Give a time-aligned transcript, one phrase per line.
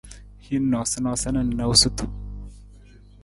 [0.45, 2.09] Hin noosanoosa na noosutu.